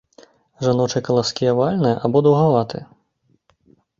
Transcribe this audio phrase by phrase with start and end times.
[0.67, 2.83] Жаночыя каласкі авальныя або даўгаватыя.